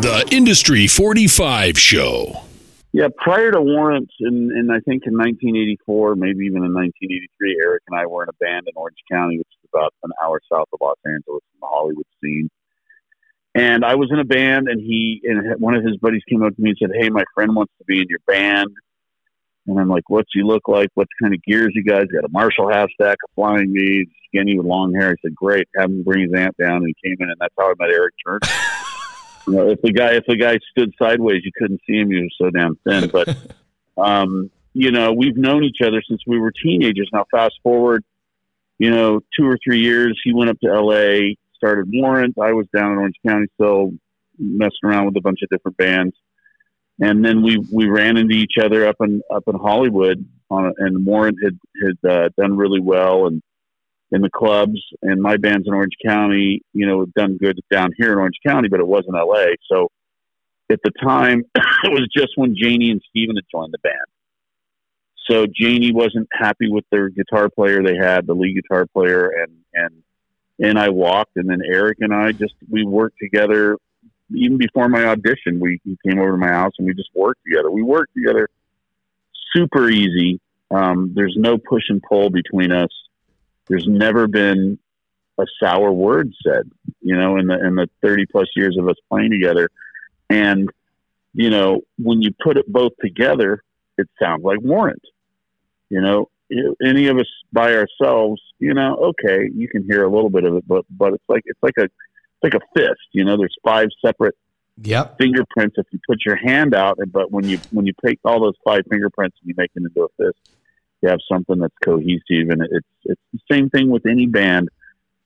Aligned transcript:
The 0.00 0.26
Industry 0.32 0.86
45 0.86 1.78
Show. 1.78 2.40
Yeah, 2.92 3.08
prior 3.18 3.52
to 3.52 3.60
Warrant, 3.60 4.10
in, 4.20 4.50
in 4.56 4.70
I 4.70 4.80
think 4.80 5.02
in 5.04 5.12
1984, 5.12 6.16
maybe 6.16 6.46
even 6.46 6.64
in 6.64 6.72
1983, 6.72 7.60
Eric 7.60 7.82
and 7.86 8.00
I 8.00 8.06
were 8.06 8.22
in 8.22 8.30
a 8.30 8.38
band 8.40 8.66
in 8.66 8.72
Orange 8.76 8.96
County, 9.12 9.36
which 9.36 9.46
is 9.46 9.68
about 9.74 9.92
an 10.02 10.12
hour 10.24 10.40
south 10.50 10.68
of 10.72 10.78
Los 10.80 10.96
Angeles 11.04 11.42
in 11.52 11.60
the 11.60 11.66
Hollywood 11.66 12.06
scene. 12.24 12.48
And 13.54 13.84
I 13.84 13.96
was 13.96 14.08
in 14.10 14.18
a 14.18 14.24
band, 14.24 14.68
and 14.68 14.80
he 14.80 15.20
and 15.24 15.60
one 15.60 15.74
of 15.74 15.84
his 15.84 15.98
buddies 15.98 16.22
came 16.26 16.42
up 16.42 16.56
to 16.56 16.62
me 16.62 16.70
and 16.70 16.78
said, 16.80 16.96
"Hey, 16.98 17.10
my 17.10 17.24
friend 17.34 17.54
wants 17.54 17.74
to 17.76 17.84
be 17.84 18.00
in 18.00 18.06
your 18.08 18.20
band." 18.26 18.70
And 19.66 19.78
I'm 19.78 19.90
like, 19.90 20.08
"What's 20.08 20.30
he 20.32 20.42
look 20.42 20.66
like? 20.66 20.88
What 20.94 21.08
kind 21.20 21.34
of 21.34 21.42
gears 21.42 21.72
you 21.74 21.84
guys 21.84 22.06
got? 22.06 22.24
A 22.24 22.32
Marshall 22.32 22.72
half 22.72 22.88
stack, 22.92 23.18
a 23.22 23.34
flying 23.34 23.74
V, 23.74 24.08
skinny 24.28 24.56
with 24.56 24.64
long 24.64 24.94
hair." 24.94 25.10
I 25.10 25.14
said, 25.20 25.34
"Great, 25.34 25.68
have 25.76 25.90
him 25.90 26.04
bring 26.04 26.22
his 26.22 26.32
amp 26.34 26.56
down." 26.56 26.76
And 26.76 26.86
he 26.86 26.94
came 27.06 27.18
in, 27.20 27.28
and 27.28 27.38
that's 27.38 27.54
how 27.58 27.66
I 27.66 27.74
met 27.78 27.90
Eric 27.90 28.14
Church. 28.26 28.44
you 29.50 29.56
know, 29.56 29.68
if 29.70 29.82
the 29.82 29.92
guy 29.92 30.12
if 30.12 30.24
the 30.26 30.36
guy 30.36 30.58
stood 30.70 30.92
sideways, 30.98 31.42
you 31.44 31.50
couldn't 31.56 31.80
see 31.86 31.98
him. 31.98 32.10
He 32.10 32.22
was 32.22 32.34
so 32.40 32.50
damn 32.50 32.76
thin. 32.86 33.10
But 33.10 33.36
um, 33.96 34.50
you 34.72 34.90
know, 34.90 35.12
we've 35.12 35.36
known 35.36 35.64
each 35.64 35.78
other 35.84 36.02
since 36.08 36.22
we 36.26 36.38
were 36.38 36.52
teenagers. 36.52 37.10
Now, 37.12 37.24
fast 37.30 37.54
forward, 37.62 38.04
you 38.78 38.90
know, 38.90 39.20
two 39.36 39.46
or 39.46 39.58
three 39.62 39.80
years, 39.80 40.18
he 40.22 40.32
went 40.32 40.50
up 40.50 40.58
to 40.60 40.70
L.A., 40.70 41.36
started 41.56 41.90
Warrant. 41.92 42.36
I 42.40 42.52
was 42.52 42.66
down 42.74 42.92
in 42.92 42.98
Orange 42.98 43.16
County, 43.26 43.46
still 43.54 43.90
messing 44.38 44.78
around 44.84 45.06
with 45.06 45.16
a 45.16 45.20
bunch 45.20 45.40
of 45.42 45.48
different 45.50 45.76
bands. 45.76 46.14
And 47.00 47.24
then 47.24 47.42
we 47.42 47.58
we 47.72 47.86
ran 47.86 48.16
into 48.16 48.34
each 48.34 48.54
other 48.62 48.86
up 48.86 48.96
in 49.00 49.22
up 49.34 49.44
in 49.46 49.56
Hollywood, 49.56 50.24
on, 50.50 50.72
and 50.78 51.04
Warrant 51.04 51.38
had 51.42 51.58
had 51.82 52.10
uh, 52.10 52.28
done 52.38 52.56
really 52.56 52.80
well, 52.80 53.26
and 53.26 53.42
in 54.12 54.22
the 54.22 54.30
clubs, 54.30 54.80
and 55.02 55.22
my 55.22 55.36
band's 55.36 55.68
in 55.68 55.74
Orange 55.74 55.96
County, 56.04 56.62
you 56.72 56.86
know, 56.86 57.06
done 57.16 57.36
good 57.36 57.60
down 57.70 57.92
here 57.96 58.12
in 58.12 58.18
Orange 58.18 58.38
County, 58.44 58.68
but 58.68 58.80
it 58.80 58.86
wasn't 58.86 59.14
LA. 59.14 59.46
So 59.70 59.90
at 60.70 60.80
the 60.82 60.90
time, 61.02 61.44
it 61.54 61.92
was 61.92 62.08
just 62.14 62.32
when 62.36 62.54
Jani 62.56 62.90
and 62.90 63.02
Steven 63.08 63.36
had 63.36 63.44
joined 63.50 63.72
the 63.72 63.78
band. 63.78 63.96
So 65.30 65.46
Jani 65.56 65.92
wasn't 65.92 66.28
happy 66.32 66.68
with 66.68 66.84
their 66.90 67.08
guitar 67.08 67.48
player 67.48 67.82
they 67.82 67.96
had, 67.96 68.26
the 68.26 68.34
lead 68.34 68.54
guitar 68.54 68.86
player, 68.86 69.28
and 69.28 69.52
and 69.74 70.02
and 70.58 70.78
I 70.78 70.88
walked, 70.88 71.36
and 71.36 71.48
then 71.48 71.62
Eric 71.64 71.98
and 72.00 72.12
I 72.12 72.32
just 72.32 72.54
we 72.68 72.84
worked 72.84 73.18
together. 73.20 73.76
Even 74.32 74.58
before 74.58 74.88
my 74.88 75.04
audition, 75.04 75.60
we 75.60 75.80
he 75.84 75.96
came 76.06 76.18
over 76.18 76.32
to 76.32 76.36
my 76.36 76.48
house 76.48 76.72
and 76.78 76.86
we 76.86 76.94
just 76.94 77.10
worked 77.14 77.42
together. 77.44 77.70
We 77.70 77.82
worked 77.82 78.14
together 78.14 78.48
super 79.54 79.88
easy. 79.88 80.40
Um, 80.70 81.12
there's 81.14 81.34
no 81.36 81.58
push 81.58 81.84
and 81.88 82.02
pull 82.02 82.30
between 82.30 82.72
us 82.72 82.90
there's 83.70 83.86
never 83.86 84.26
been 84.26 84.78
a 85.38 85.46
sour 85.62 85.92
word 85.92 86.34
said, 86.44 86.68
you 87.00 87.16
know, 87.16 87.38
in 87.38 87.46
the 87.46 87.64
in 87.64 87.76
the 87.76 87.88
30 88.02 88.26
plus 88.26 88.48
years 88.56 88.76
of 88.76 88.88
us 88.88 88.96
playing 89.08 89.30
together. 89.30 89.70
And 90.28 90.68
you 91.32 91.48
know, 91.48 91.82
when 91.96 92.20
you 92.20 92.32
put 92.42 92.58
it 92.58 92.70
both 92.70 92.92
together, 93.00 93.62
it 93.96 94.08
sounds 94.20 94.42
like 94.42 94.60
Warrant. 94.60 95.02
You 95.88 96.00
know, 96.00 96.28
any 96.84 97.06
of 97.06 97.18
us 97.18 97.28
by 97.52 97.74
ourselves, 97.74 98.42
you 98.58 98.74
know, 98.74 98.96
okay, 98.96 99.48
you 99.54 99.68
can 99.68 99.84
hear 99.84 100.02
a 100.02 100.08
little 100.08 100.30
bit 100.30 100.44
of 100.44 100.56
it, 100.56 100.66
but 100.66 100.84
but 100.90 101.14
it's 101.14 101.24
like 101.28 101.42
it's 101.46 101.62
like 101.62 101.78
a 101.78 101.84
it's 101.84 102.42
like 102.42 102.54
a 102.54 102.60
fist. 102.76 103.06
You 103.12 103.24
know, 103.24 103.36
there's 103.36 103.56
five 103.64 103.88
separate 104.04 104.34
yep. 104.82 105.16
fingerprints 105.16 105.76
if 105.78 105.86
you 105.92 106.00
put 106.08 106.24
your 106.26 106.36
hand 106.36 106.74
out, 106.74 106.98
but 107.12 107.30
when 107.30 107.48
you 107.48 107.60
when 107.70 107.86
you 107.86 107.92
take 108.04 108.18
all 108.24 108.40
those 108.40 108.56
five 108.64 108.82
fingerprints 108.90 109.36
and 109.40 109.48
you 109.48 109.54
make 109.56 109.70
it 109.76 109.82
into 109.84 110.02
a 110.02 110.08
fist, 110.18 110.50
you 111.02 111.08
have 111.08 111.20
something 111.30 111.58
that's 111.58 111.74
cohesive, 111.82 112.50
and 112.50 112.62
it's 112.62 112.86
it's 113.04 113.20
the 113.32 113.40
same 113.50 113.70
thing 113.70 113.90
with 113.90 114.06
any 114.06 114.26
band. 114.26 114.68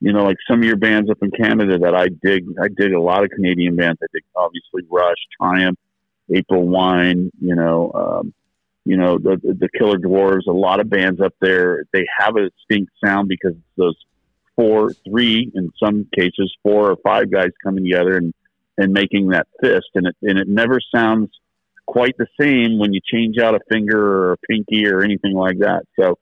You 0.00 0.12
know, 0.12 0.24
like 0.24 0.36
some 0.48 0.58
of 0.58 0.64
your 0.64 0.76
bands 0.76 1.10
up 1.10 1.18
in 1.22 1.30
Canada 1.30 1.78
that 1.78 1.94
I 1.94 2.08
dig. 2.08 2.46
I 2.60 2.68
dig 2.68 2.92
a 2.92 3.00
lot 3.00 3.24
of 3.24 3.30
Canadian 3.30 3.76
bands. 3.76 3.98
I 4.02 4.06
dig 4.12 4.24
obviously 4.36 4.82
Rush, 4.90 5.16
Triumph, 5.40 5.78
April 6.32 6.66
Wine. 6.66 7.30
You 7.40 7.54
know, 7.54 7.92
um, 7.94 8.34
you 8.84 8.96
know 8.96 9.18
the 9.18 9.36
the 9.42 9.68
Killer 9.76 9.98
Dwarfs. 9.98 10.46
A 10.46 10.52
lot 10.52 10.80
of 10.80 10.90
bands 10.90 11.20
up 11.20 11.34
there. 11.40 11.84
They 11.92 12.06
have 12.18 12.36
a 12.36 12.50
distinct 12.50 12.92
sound 13.04 13.28
because 13.28 13.54
those 13.76 13.96
four, 14.56 14.92
three, 15.08 15.50
in 15.54 15.72
some 15.82 16.06
cases, 16.14 16.54
four 16.62 16.90
or 16.90 16.96
five 16.96 17.30
guys 17.30 17.50
coming 17.62 17.84
together 17.84 18.16
and 18.16 18.32
and 18.76 18.92
making 18.92 19.28
that 19.28 19.46
fist, 19.60 19.88
and 19.94 20.06
it 20.06 20.16
and 20.22 20.38
it 20.38 20.48
never 20.48 20.80
sounds 20.94 21.30
quite 21.86 22.14
the 22.18 22.26
same 22.40 22.78
when 22.78 22.92
you 22.92 23.00
change 23.04 23.38
out 23.38 23.54
a 23.54 23.60
finger 23.70 23.98
or 23.98 24.32
a 24.32 24.36
pinky 24.50 24.86
or 24.86 25.02
anything 25.02 25.34
like 25.34 25.58
that. 25.58 25.82
So 25.98 26.18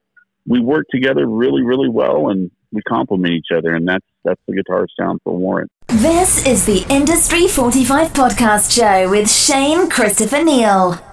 we 0.47 0.61
work 0.61 0.87
together 0.91 1.27
really, 1.27 1.63
really 1.63 1.89
well 1.89 2.31
and 2.31 2.51
we 2.73 2.83
complement 2.83 3.35
each 3.35 3.49
other 3.55 3.75
and 3.75 3.87
that's 3.87 4.07
that's 4.25 4.41
the 4.47 4.55
guitar 4.55 4.87
sound 4.99 5.21
for 5.25 5.37
Warrant. 5.37 5.71
This 5.89 6.47
is 6.47 6.65
the 6.65 6.87
Industry 6.89 7.47
45 7.47 8.13
podcast 8.13 8.75
show 8.75 9.11
with 9.11 9.31
Shane 9.31 9.91
Christopher 9.91 10.43
Neal. 10.43 11.12